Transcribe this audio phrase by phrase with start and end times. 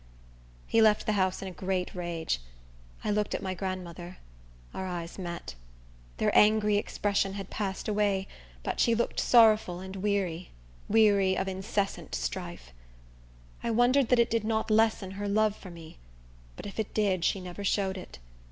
[0.65, 2.41] He left the house in a great rage.
[3.03, 4.17] I looked at my grandmother.
[4.73, 5.53] Our eyes met.
[6.17, 8.27] Their angry expression had passed away,
[8.63, 12.73] but she looked sorrowful and weary—weary of incessant strife.
[13.61, 15.99] I wondered that it did not lessen her love for me;
[16.55, 18.17] but if it did she never showed it.